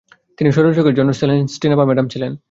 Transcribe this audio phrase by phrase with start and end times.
[0.37, 2.31] তিনি স্বৈরশাসকের জন্য সেলেস্টিনা বা ম্যাডাম ছিলেন।